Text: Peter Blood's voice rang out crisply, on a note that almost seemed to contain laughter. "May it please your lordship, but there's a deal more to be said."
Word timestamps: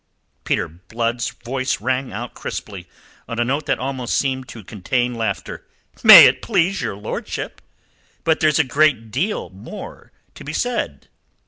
Peter 0.45 0.67
Blood's 0.67 1.29
voice 1.29 1.79
rang 1.79 2.11
out 2.11 2.33
crisply, 2.33 2.87
on 3.27 3.37
a 3.37 3.45
note 3.45 3.67
that 3.67 3.77
almost 3.77 4.17
seemed 4.17 4.47
to 4.47 4.63
contain 4.63 5.13
laughter. 5.13 5.63
"May 6.03 6.25
it 6.25 6.41
please 6.41 6.81
your 6.81 6.95
lordship, 6.95 7.61
but 8.23 8.39
there's 8.39 8.57
a 8.57 8.91
deal 8.95 9.51
more 9.51 10.11
to 10.33 10.43
be 10.43 10.53
said." 10.53 11.07